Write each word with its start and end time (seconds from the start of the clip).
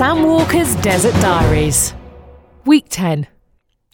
Desert 0.00 1.12
Diaries. 1.20 1.92
Week 2.64 2.86
10. 2.88 3.26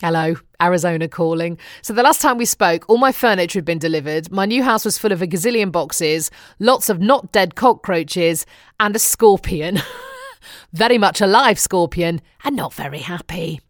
Hello, 0.01 0.37
Arizona 0.62 1.09
calling. 1.09 1.59
So, 1.83 1.93
the 1.93 2.05
last 2.05 2.21
time 2.21 2.39
we 2.39 2.45
spoke, 2.45 2.85
all 2.89 2.98
my 2.98 3.11
furniture 3.11 3.59
had 3.59 3.65
been 3.65 3.80
delivered. 3.80 4.30
My 4.30 4.47
new 4.47 4.62
house 4.62 4.84
was 4.84 4.98
full 4.98 5.11
of 5.11 5.21
a 5.21 5.27
gazillion 5.27 5.73
boxes, 5.73 6.30
lots 6.61 6.89
of 6.89 7.01
not 7.01 7.33
dead 7.33 7.57
cockroaches, 7.57 8.47
and 8.79 8.95
a 8.95 9.01
scorpion. 9.01 9.80
very 10.73 10.97
much 10.97 11.21
alive 11.21 11.59
scorpion, 11.59 12.20
and 12.45 12.55
not 12.55 12.73
very 12.73 13.01
happy. 13.01 13.61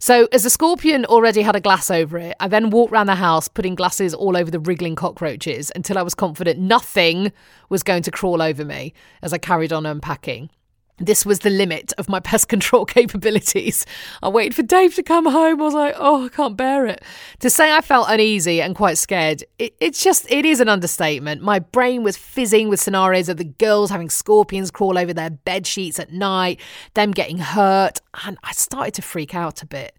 So, 0.00 0.26
as 0.32 0.42
the 0.42 0.50
scorpion 0.50 1.04
already 1.04 1.42
had 1.42 1.54
a 1.54 1.60
glass 1.60 1.88
over 1.88 2.18
it, 2.18 2.34
I 2.40 2.48
then 2.48 2.70
walked 2.70 2.92
around 2.94 3.06
the 3.06 3.14
house 3.14 3.46
putting 3.46 3.76
glasses 3.76 4.12
all 4.12 4.36
over 4.36 4.50
the 4.50 4.58
wriggling 4.58 4.96
cockroaches 4.96 5.70
until 5.76 5.98
I 5.98 6.02
was 6.02 6.16
confident 6.16 6.58
nothing 6.58 7.30
was 7.68 7.84
going 7.84 8.02
to 8.02 8.10
crawl 8.10 8.42
over 8.42 8.64
me 8.64 8.92
as 9.22 9.32
I 9.32 9.38
carried 9.38 9.72
on 9.72 9.86
unpacking. 9.86 10.50
This 10.98 11.26
was 11.26 11.40
the 11.40 11.50
limit 11.50 11.92
of 11.98 12.08
my 12.08 12.20
pest 12.20 12.48
control 12.48 12.84
capabilities. 12.86 13.84
I 14.22 14.30
waited 14.30 14.54
for 14.54 14.62
Dave 14.62 14.94
to 14.94 15.02
come 15.02 15.26
home. 15.26 15.60
I 15.60 15.64
was 15.64 15.74
like, 15.74 15.94
oh, 15.98 16.24
I 16.24 16.28
can't 16.28 16.56
bear 16.56 16.86
it. 16.86 17.02
To 17.40 17.50
say 17.50 17.72
I 17.72 17.82
felt 17.82 18.08
uneasy 18.08 18.62
and 18.62 18.74
quite 18.74 18.96
scared, 18.96 19.44
it, 19.58 19.74
it's 19.78 20.02
just, 20.02 20.30
it 20.30 20.46
is 20.46 20.60
an 20.60 20.70
understatement. 20.70 21.42
My 21.42 21.58
brain 21.58 22.02
was 22.02 22.16
fizzing 22.16 22.70
with 22.70 22.80
scenarios 22.80 23.28
of 23.28 23.36
the 23.36 23.44
girls 23.44 23.90
having 23.90 24.08
scorpions 24.08 24.70
crawl 24.70 24.96
over 24.96 25.12
their 25.12 25.30
bed 25.30 25.66
sheets 25.66 25.98
at 25.98 26.12
night, 26.12 26.60
them 26.94 27.10
getting 27.10 27.38
hurt, 27.38 28.00
and 28.24 28.38
I 28.42 28.52
started 28.52 28.94
to 28.94 29.02
freak 29.02 29.34
out 29.34 29.62
a 29.62 29.66
bit. 29.66 29.94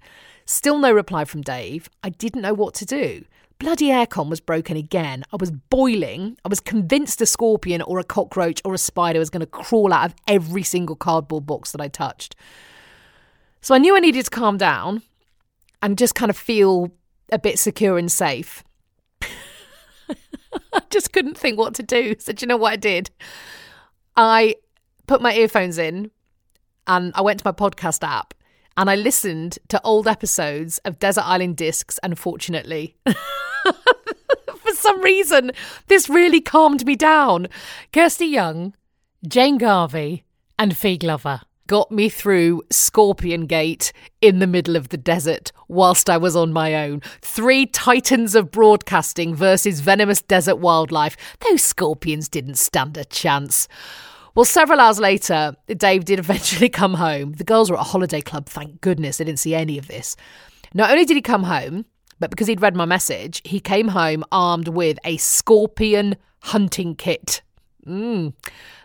Still 0.47 0.79
no 0.79 0.93
reply 0.93 1.25
from 1.25 1.41
Dave. 1.41 1.89
I 2.03 2.09
didn't 2.09 2.41
know 2.41 2.53
what 2.53 2.73
to 2.75 2.85
do. 2.85 3.25
Bloody 3.59 3.87
aircon 3.87 4.29
was 4.29 4.39
broken 4.39 4.77
again. 4.77 5.25
I 5.33 5.35
was 5.37 5.51
boiling. 5.51 6.37
I 6.45 6.47
was 6.47 6.61
convinced 6.61 7.19
a 7.21 7.25
scorpion 7.25 7.81
or 7.81 7.99
a 7.99 8.03
cockroach 8.03 8.61
or 8.63 8.73
a 8.73 8.77
spider 8.77 9.19
was 9.19 9.29
going 9.29 9.41
to 9.41 9.45
crawl 9.45 9.91
out 9.91 10.05
of 10.05 10.15
every 10.25 10.63
single 10.63 10.95
cardboard 10.95 11.45
box 11.45 11.73
that 11.73 11.81
I 11.81 11.89
touched. 11.89 12.33
So 13.59 13.75
I 13.75 13.77
knew 13.77 13.93
I 13.95 13.99
needed 13.99 14.23
to 14.23 14.31
calm 14.31 14.55
down 14.55 15.01
and 15.81 15.97
just 15.97 16.15
kind 16.15 16.29
of 16.29 16.37
feel 16.37 16.93
a 17.29 17.39
bit 17.39 17.59
secure 17.59 17.97
and 17.97 18.09
safe. 18.09 18.63
I 19.21 20.81
just 20.89 21.11
couldn't 21.11 21.37
think 21.37 21.57
what 21.57 21.75
to 21.75 21.83
do. 21.83 22.15
So, 22.19 22.31
do 22.31 22.43
you 22.43 22.47
know 22.47 22.57
what 22.57 22.71
I 22.71 22.77
did? 22.77 23.09
I 24.15 24.55
put 25.07 25.21
my 25.21 25.33
earphones 25.33 25.77
in 25.77 26.09
and 26.85 27.11
I 27.15 27.21
went 27.21 27.39
to 27.39 27.47
my 27.47 27.51
podcast 27.51 28.07
app 28.07 28.33
and 28.77 28.89
I 28.89 28.95
listened 28.95 29.57
to 29.69 29.81
old 29.83 30.07
episodes 30.07 30.77
of 30.85 30.99
Desert 30.99 31.25
Island 31.25 31.57
Discs, 31.57 31.99
unfortunately. 32.03 32.95
For 33.05 34.73
some 34.73 35.01
reason, 35.01 35.51
this 35.87 36.07
really 36.07 36.39
calmed 36.39 36.85
me 36.85 36.95
down. 36.95 37.47
Kirsty 37.91 38.27
Young, 38.27 38.75
Jane 39.27 39.57
Garvey, 39.57 40.23
and 40.59 40.77
Fi 40.77 40.95
Glover 40.97 41.41
got 41.65 41.91
me 41.91 42.07
through 42.07 42.61
Scorpion 42.71 43.45
Gate 43.45 43.91
in 44.21 44.39
the 44.39 44.47
middle 44.47 44.75
of 44.75 44.89
the 44.89 44.97
desert 44.97 45.51
whilst 45.67 46.09
I 46.09 46.17
was 46.17 46.35
on 46.35 46.53
my 46.53 46.75
own. 46.75 47.01
Three 47.21 47.65
titans 47.65 48.35
of 48.35 48.51
broadcasting 48.51 49.35
versus 49.35 49.81
venomous 49.81 50.21
desert 50.21 50.57
wildlife. 50.57 51.17
Those 51.49 51.63
scorpions 51.63 52.29
didn't 52.29 52.55
stand 52.55 52.95
a 52.95 53.03
chance. 53.05 53.67
Well, 54.37 54.45
several 54.45 54.79
hours 54.79 54.99
later, 54.99 55.55
Dave 55.65 56.05
did 56.05 56.19
eventually 56.19 56.69
come 56.81 56.93
home. 56.93 57.31
The 57.31 57.43
girls 57.43 57.71
were 57.71 57.75
at 57.75 57.81
a 57.81 57.85
holiday 57.85 58.21
club, 58.21 58.45
thank 58.45 58.81
goodness. 58.81 59.17
They 59.17 59.25
didn't 59.25 59.39
see 59.39 59.55
any 59.55 59.79
of 59.79 59.87
this. 59.87 60.15
Not 60.75 60.91
only 60.91 61.05
did 61.05 61.15
he 61.15 61.23
come 61.23 61.41
home, 61.41 61.85
but 62.19 62.29
because 62.29 62.45
he'd 62.45 62.61
read 62.61 62.75
my 62.75 62.85
message, 62.85 63.41
he 63.45 63.59
came 63.59 63.87
home 63.87 64.23
armed 64.31 64.67
with 64.67 64.99
a 65.03 65.17
scorpion 65.17 66.17
hunting 66.41 66.93
kit. 66.93 67.41
Mm. 67.87 68.33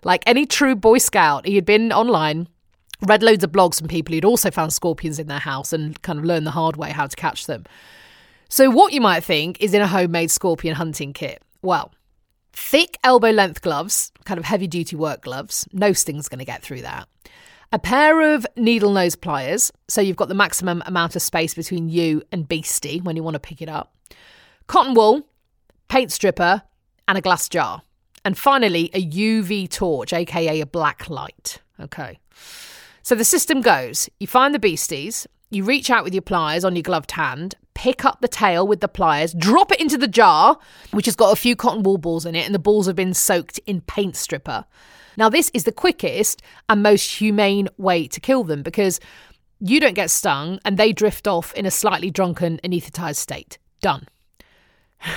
Like 0.05 0.23
any 0.27 0.47
true 0.47 0.75
Boy 0.75 0.97
Scout, 0.97 1.45
he 1.45 1.57
had 1.57 1.67
been 1.67 1.93
online, 1.93 2.49
read 3.03 3.23
loads 3.23 3.45
of 3.45 3.53
blogs 3.53 3.79
from 3.79 3.89
people 3.89 4.15
who'd 4.15 4.25
also 4.25 4.51
found 4.51 4.73
scorpions 4.73 5.19
in 5.19 5.27
their 5.27 5.39
house 5.39 5.75
and 5.75 6.01
kind 6.01 6.19
of 6.19 6.25
learned 6.25 6.47
the 6.47 6.53
hard 6.53 6.77
way 6.77 6.93
how 6.93 7.07
to 7.07 7.15
catch 7.15 7.45
them. 7.45 7.67
So, 8.49 8.71
what 8.71 8.95
you 8.95 9.03
might 9.03 9.23
think 9.23 9.61
is 9.61 9.75
in 9.75 9.83
a 9.83 9.87
homemade 9.87 10.31
scorpion 10.31 10.77
hunting 10.77 11.13
kit. 11.13 11.43
Well, 11.61 11.93
thick 12.53 12.99
elbow 13.05 13.31
length 13.31 13.63
gloves, 13.63 14.13
kind 14.25 14.39
of 14.39 14.45
heavy 14.45 14.67
duty 14.67 14.97
work 14.97 15.23
gloves. 15.23 15.67
No 15.73 15.93
sting's 15.93 16.29
going 16.29 16.39
to 16.39 16.45
get 16.45 16.63
through 16.63 16.83
that. 16.83 17.09
A 17.73 17.79
pair 17.79 18.35
of 18.35 18.47
needle 18.57 18.93
nose 18.93 19.17
pliers, 19.17 19.73
so 19.89 20.01
you've 20.01 20.17
got 20.17 20.29
the 20.29 20.35
maximum 20.35 20.83
amount 20.85 21.17
of 21.17 21.23
space 21.23 21.55
between 21.55 21.89
you 21.89 22.23
and 22.31 22.47
Beastie 22.47 23.01
when 23.01 23.17
you 23.17 23.23
want 23.23 23.35
to 23.35 23.41
pick 23.41 23.63
it 23.63 23.69
up. 23.69 23.95
Cotton 24.67 24.95
wool, 24.95 25.27
paint 25.89 26.13
stripper, 26.13 26.63
and 27.09 27.17
a 27.17 27.23
glass 27.23 27.49
jar. 27.49 27.83
And 28.25 28.37
finally, 28.37 28.91
a 28.93 29.05
UV 29.05 29.71
torch, 29.71 30.13
aka 30.13 30.61
a 30.61 30.67
black 30.67 31.09
light. 31.09 31.61
Okay. 31.81 32.19
So 33.03 33.15
the 33.15 33.25
system 33.25 33.63
goes 33.63 34.09
you 34.21 34.27
find 34.27 34.55
the 34.55 34.59
beasties, 34.59 35.27
you 35.51 35.65
reach 35.65 35.91
out 35.91 36.05
with 36.05 36.15
your 36.15 36.23
pliers 36.23 36.65
on 36.65 36.77
your 36.77 36.83
gloved 36.83 37.11
hand, 37.13 37.57
pick 37.75 38.05
up 38.05 38.21
the 38.21 38.29
tail 38.29 38.67
with 38.67 38.81
the 38.81 38.89
pliers, 38.89 39.33
drop 39.33 39.73
it 39.73 39.81
into 39.81 39.99
the 39.99 40.09
jar, 40.09 40.59
which 40.91 41.07
has 41.07 41.17
got 41.17 41.33
a 41.33 41.41
few 41.41 41.57
cotton 41.57 41.83
wool 41.83 41.99
balls 41.99 42.27
in 42.27 42.35
it, 42.35 42.45
and 42.45 42.55
the 42.55 42.59
balls 42.59 42.87
have 42.87 42.97
been 42.97 43.15
soaked 43.15 43.59
in 43.67 43.81
paint 43.83 44.17
stripper. 44.17 44.65
Now, 45.17 45.29
this 45.29 45.51
is 45.53 45.65
the 45.65 45.73
quickest 45.73 46.43
and 46.69 46.83
most 46.83 47.19
humane 47.19 47.69
way 47.77 48.07
to 48.09 48.21
kill 48.21 48.45
them 48.45 48.63
because 48.63 48.99
you 49.61 49.79
don't 49.79 49.95
get 49.95 50.11
stung 50.11 50.59
and 50.65 50.77
they 50.77 50.93
drift 50.93 51.29
off 51.29 51.53
in 51.55 51.67
a 51.67 51.71
slightly 51.71 52.11
drunken, 52.11 52.59
anaesthetized 52.65 53.17
state. 53.17 53.59
Done. 53.81 54.07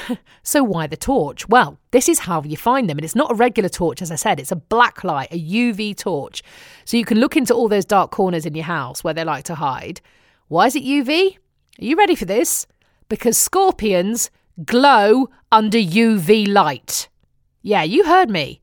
so, 0.44 0.64
why 0.64 0.88
the 0.88 0.98
torch? 0.98 1.48
Well, 1.48 1.78
this 1.92 2.10
is 2.10 2.20
how 2.20 2.42
you 2.42 2.58
find 2.58 2.90
them. 2.90 2.98
And 2.98 3.06
it's 3.06 3.16
not 3.16 3.32
a 3.32 3.36
regular 3.36 3.70
torch, 3.70 4.02
as 4.02 4.12
I 4.12 4.16
said, 4.16 4.40
it's 4.40 4.52
a 4.52 4.56
black 4.56 5.04
light, 5.04 5.32
a 5.32 5.40
UV 5.40 5.96
torch. 5.96 6.42
So, 6.84 6.98
you 6.98 7.06
can 7.06 7.20
look 7.20 7.38
into 7.38 7.54
all 7.54 7.70
those 7.70 7.86
dark 7.86 8.12
corners 8.12 8.46
in 8.46 8.56
your 8.56 8.66
house 8.66 9.04
where 9.04 9.14
they 9.14 9.24
like 9.24 9.46
to 9.46 9.56
hide 9.56 10.02
why 10.48 10.68
is 10.68 10.76
it 10.76 10.84
UV? 10.84 11.38
Are 11.80 11.86
you 11.86 11.98
ready 11.98 12.16
for 12.16 12.26
this? 12.26 12.68
Because 13.10 13.38
scorpions 13.38 14.30
glow 14.64 15.30
under 15.52 15.78
UV 15.78 16.48
light. 16.48 17.10
Yeah, 17.62 17.84
you 17.84 18.06
heard 18.06 18.30
me. 18.30 18.62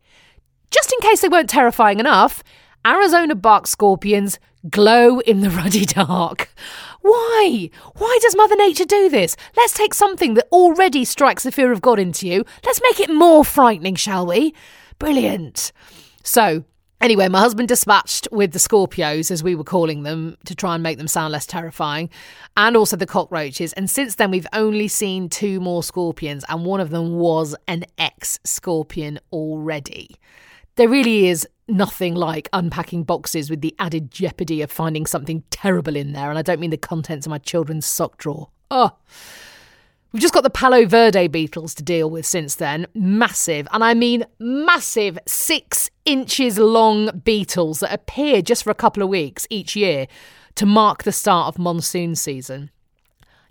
Just 0.71 0.93
in 0.93 1.00
case 1.00 1.21
they 1.21 1.28
weren't 1.28 1.50
terrifying 1.50 2.00
enough, 2.00 2.43
Arizona 2.87 3.34
bark 3.34 3.67
scorpions 3.67 4.39
glow 4.71 5.21
in 5.21 5.41
the 5.41 5.50
ruddy 5.61 5.84
dark. 5.84 6.49
Why? 7.03 7.69
Why 7.97 8.19
does 8.23 8.37
Mother 8.37 8.56
Nature 8.56 8.87
do 8.87 9.11
this? 9.11 9.37
Let's 9.56 9.75
take 9.75 9.93
something 9.93 10.34
that 10.34 10.49
already 10.50 11.05
strikes 11.05 11.43
the 11.43 11.53
fear 11.53 11.73
of 11.73 11.83
God 11.83 11.99
into 11.99 12.27
you. 12.27 12.44
Let's 12.65 12.81
make 12.83 13.00
it 13.00 13.12
more 13.12 13.44
frightening, 13.44 13.97
shall 13.97 14.25
we? 14.27 14.55
Brilliant. 14.99 15.73
So, 16.23 16.65
Anyway, 17.02 17.26
my 17.26 17.40
husband 17.40 17.66
dispatched 17.66 18.28
with 18.30 18.52
the 18.52 18.60
Scorpios, 18.60 19.32
as 19.32 19.42
we 19.42 19.56
were 19.56 19.64
calling 19.64 20.04
them, 20.04 20.36
to 20.46 20.54
try 20.54 20.74
and 20.74 20.84
make 20.84 20.98
them 20.98 21.08
sound 21.08 21.32
less 21.32 21.46
terrifying, 21.46 22.08
and 22.56 22.76
also 22.76 22.94
the 22.94 23.06
cockroaches. 23.06 23.72
And 23.72 23.90
since 23.90 24.14
then, 24.14 24.30
we've 24.30 24.46
only 24.52 24.86
seen 24.86 25.28
two 25.28 25.58
more 25.58 25.82
scorpions, 25.82 26.44
and 26.48 26.64
one 26.64 26.78
of 26.78 26.90
them 26.90 27.16
was 27.16 27.56
an 27.66 27.86
ex 27.98 28.38
scorpion 28.44 29.18
already. 29.32 30.14
There 30.76 30.88
really 30.88 31.26
is 31.26 31.44
nothing 31.66 32.14
like 32.14 32.48
unpacking 32.52 33.02
boxes 33.02 33.50
with 33.50 33.62
the 33.62 33.74
added 33.80 34.12
jeopardy 34.12 34.62
of 34.62 34.70
finding 34.70 35.04
something 35.04 35.42
terrible 35.50 35.96
in 35.96 36.12
there, 36.12 36.30
and 36.30 36.38
I 36.38 36.42
don't 36.42 36.60
mean 36.60 36.70
the 36.70 36.76
contents 36.76 37.26
of 37.26 37.30
my 37.30 37.38
children's 37.38 37.84
sock 37.84 38.16
drawer. 38.16 38.50
Oh. 38.70 38.92
We've 40.12 40.21
just 40.21 40.34
got 40.34 40.43
the 40.43 40.50
Palo 40.50 40.84
Verde 40.84 41.27
beetles 41.27 41.75
to 41.75 41.83
deal 41.83 42.11
with 42.11 42.27
since 42.27 42.56
then. 42.56 42.87
Massive, 42.95 43.67
and 43.73 43.83
I 43.83 43.95
mean 43.95 44.27
massive, 44.39 45.19
six 45.27 45.91
inches 46.05 46.59
long 46.59 47.23
beetles 47.25 47.81
that 47.81 47.95
appear 47.95 48.43
just 48.43 48.62
for 48.62 48.71
a 48.71 48.75
couple 48.75 49.03
of 49.03 49.09
weeks 49.09 49.47
each 49.49 49.75
year 49.75 50.06
to 50.56 50.67
mark 50.67 51.05
the 51.05 51.12
start 51.12 51.49
of 51.49 51.59
monsoon 51.59 52.15
season. 52.15 52.70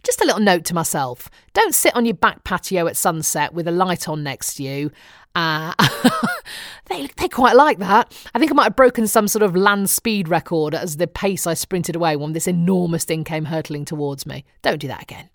Just 0.04 0.22
a 0.22 0.26
little 0.26 0.40
note 0.40 0.64
to 0.66 0.76
myself 0.76 1.32
don't 1.54 1.74
sit 1.74 1.96
on 1.96 2.06
your 2.06 2.14
back 2.14 2.44
patio 2.44 2.86
at 2.88 2.96
sunset 2.96 3.56
with 3.56 3.68
a 3.68 3.72
light 3.72 4.08
on 4.08 4.22
next 4.22 4.56
to 4.56 4.64
you. 4.64 4.92
Uh, 5.34 5.74
they, 6.90 7.08
they 7.18 7.28
quite 7.28 7.56
like 7.56 7.80
that. 7.80 8.16
I 8.36 8.40
think 8.40 8.52
I 8.52 8.54
might 8.54 8.66
have 8.66 8.76
broken 8.76 9.08
some 9.08 9.28
sort 9.28 9.42
of 9.42 9.56
land 9.56 9.90
speed 9.90 10.28
record 10.28 10.76
as 10.76 10.98
the 10.98 11.08
pace 11.08 11.48
I 11.48 11.56
sprinted 11.56 11.96
away 11.96 12.16
when 12.18 12.34
this 12.34 12.48
enormous 12.48 13.04
thing 13.04 13.24
came 13.24 13.46
hurtling 13.46 13.84
towards 13.84 14.28
me. 14.28 14.46
Don't 14.62 14.80
do 14.80 14.88
that 14.90 15.02
again. 15.02 15.30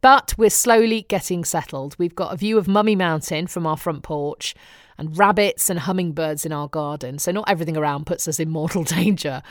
But 0.00 0.34
we're 0.38 0.50
slowly 0.50 1.02
getting 1.02 1.44
settled. 1.44 1.96
We've 1.98 2.14
got 2.14 2.32
a 2.32 2.36
view 2.36 2.56
of 2.58 2.68
Mummy 2.68 2.94
Mountain 2.94 3.48
from 3.48 3.66
our 3.66 3.76
front 3.76 4.02
porch 4.02 4.54
and 4.96 5.16
rabbits 5.16 5.70
and 5.70 5.80
hummingbirds 5.80 6.44
in 6.46 6.52
our 6.52 6.68
garden, 6.68 7.18
so 7.18 7.32
not 7.32 7.48
everything 7.48 7.76
around 7.76 8.06
puts 8.06 8.28
us 8.28 8.38
in 8.38 8.50
mortal 8.50 8.84
danger. 8.84 9.42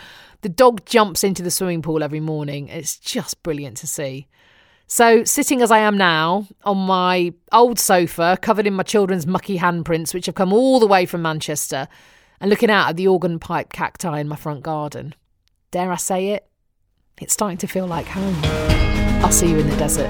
The 0.42 0.50
dog 0.50 0.86
jumps 0.86 1.24
into 1.24 1.44
the 1.44 1.52
swimming 1.52 1.82
pool 1.82 2.04
every 2.04 2.20
morning. 2.20 2.68
It's 2.70 2.98
just 2.98 3.44
brilliant 3.44 3.78
to 3.78 3.88
see. 3.88 4.28
So, 4.90 5.26
sitting 5.26 5.62
as 5.62 5.70
I 5.70 5.80
am 5.80 5.98
now 5.98 6.48
on 6.64 6.78
my 6.78 7.34
old 7.52 7.78
sofa, 7.78 8.38
covered 8.42 8.66
in 8.66 8.74
my 8.74 8.84
children's 8.84 9.28
mucky 9.28 9.58
handprints, 9.58 10.14
which 10.14 10.28
have 10.28 10.36
come 10.36 10.54
all 10.54 10.80
the 10.80 10.88
way 10.88 11.06
from 11.06 11.22
Manchester, 11.22 11.90
and 12.40 12.50
looking 12.50 12.70
out 12.70 12.88
at 12.88 12.96
the 12.96 13.08
organ 13.08 13.38
pipe 13.38 13.74
cacti 13.74 14.18
in 14.18 14.30
my 14.30 14.38
front 14.38 14.64
garden. 14.64 15.14
Dare 15.72 15.92
I 15.92 15.98
say 15.98 16.30
it? 16.30 16.48
It's 17.20 17.34
starting 17.34 17.58
to 17.58 17.68
feel 17.68 17.88
like 17.88 18.06
home. 18.06 18.36
I'll 19.24 19.32
see 19.32 19.50
you 19.50 19.58
in 19.58 19.68
the 19.68 19.76
desert. 19.78 20.08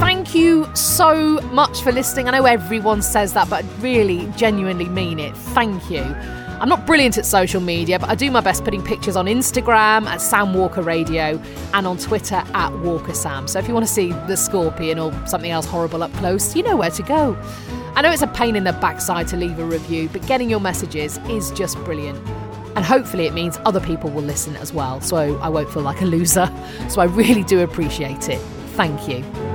Thank 0.00 0.34
you 0.34 0.68
so 0.76 1.40
much 1.50 1.80
for 1.80 1.92
listening. 1.92 2.28
I 2.28 2.32
know 2.32 2.44
everyone 2.44 3.00
says 3.00 3.32
that, 3.32 3.48
but 3.48 3.64
I 3.64 3.68
really, 3.80 4.30
genuinely 4.36 4.84
mean 4.84 5.18
it. 5.18 5.34
Thank 5.34 5.90
you. 5.90 6.02
I'm 6.02 6.68
not 6.68 6.84
brilliant 6.84 7.16
at 7.16 7.24
social 7.24 7.62
media, 7.62 7.98
but 7.98 8.10
I 8.10 8.14
do 8.14 8.30
my 8.30 8.40
best 8.40 8.64
putting 8.64 8.82
pictures 8.82 9.16
on 9.16 9.24
Instagram 9.24 10.04
at 10.04 10.20
Sam 10.20 10.52
Walker 10.52 10.82
Radio 10.82 11.42
and 11.72 11.86
on 11.86 11.96
Twitter 11.96 12.42
at 12.52 12.78
Walker 12.80 13.14
Sam. 13.14 13.48
So 13.48 13.58
if 13.58 13.66
you 13.66 13.72
want 13.72 13.86
to 13.86 13.92
see 13.92 14.10
the 14.26 14.36
scorpion 14.36 14.98
or 14.98 15.10
something 15.26 15.50
else 15.50 15.64
horrible 15.64 16.02
up 16.02 16.12
close, 16.14 16.54
you 16.54 16.62
know 16.62 16.76
where 16.76 16.90
to 16.90 17.02
go. 17.02 17.34
I 17.94 18.02
know 18.02 18.10
it's 18.10 18.20
a 18.20 18.26
pain 18.26 18.56
in 18.56 18.64
the 18.64 18.74
backside 18.74 19.26
to 19.28 19.38
leave 19.38 19.58
a 19.58 19.64
review, 19.64 20.10
but 20.12 20.26
getting 20.26 20.50
your 20.50 20.60
messages 20.60 21.16
is 21.28 21.50
just 21.52 21.78
brilliant. 21.84 22.22
And 22.78 22.84
hopefully, 22.84 23.26
it 23.26 23.34
means 23.34 23.58
other 23.64 23.80
people 23.80 24.08
will 24.08 24.22
listen 24.22 24.54
as 24.54 24.72
well, 24.72 25.00
so 25.00 25.36
I 25.40 25.48
won't 25.48 25.68
feel 25.68 25.82
like 25.82 26.00
a 26.00 26.04
loser. 26.04 26.48
So 26.88 27.00
I 27.00 27.06
really 27.06 27.42
do 27.42 27.58
appreciate 27.62 28.28
it. 28.28 28.38
Thank 28.76 29.08
you. 29.08 29.47